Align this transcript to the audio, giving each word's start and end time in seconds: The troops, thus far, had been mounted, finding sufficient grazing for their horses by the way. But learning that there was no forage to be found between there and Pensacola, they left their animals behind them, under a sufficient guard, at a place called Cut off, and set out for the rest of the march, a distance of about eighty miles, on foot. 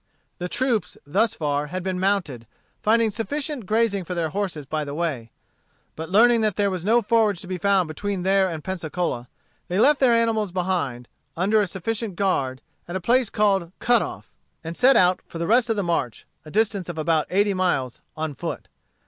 The 0.39 0.49
troops, 0.49 0.97
thus 1.05 1.35
far, 1.35 1.67
had 1.67 1.83
been 1.83 1.99
mounted, 1.99 2.47
finding 2.81 3.11
sufficient 3.11 3.67
grazing 3.67 4.03
for 4.03 4.15
their 4.15 4.29
horses 4.29 4.65
by 4.65 4.83
the 4.83 4.95
way. 4.95 5.29
But 5.95 6.09
learning 6.09 6.41
that 6.41 6.55
there 6.55 6.71
was 6.71 6.83
no 6.83 7.03
forage 7.03 7.39
to 7.41 7.47
be 7.47 7.59
found 7.59 7.87
between 7.87 8.23
there 8.23 8.49
and 8.49 8.63
Pensacola, 8.63 9.27
they 9.67 9.77
left 9.77 9.99
their 9.99 10.13
animals 10.15 10.51
behind 10.51 11.05
them, 11.05 11.11
under 11.43 11.61
a 11.61 11.67
sufficient 11.67 12.15
guard, 12.15 12.61
at 12.87 12.95
a 12.95 12.99
place 12.99 13.29
called 13.29 13.71
Cut 13.77 14.01
off, 14.01 14.31
and 14.63 14.75
set 14.75 14.95
out 14.97 15.21
for 15.27 15.37
the 15.37 15.45
rest 15.45 15.69
of 15.69 15.75
the 15.75 15.83
march, 15.83 16.25
a 16.45 16.49
distance 16.49 16.89
of 16.89 16.97
about 16.97 17.27
eighty 17.29 17.53
miles, 17.53 18.01
on 18.17 18.33
foot. 18.33 18.69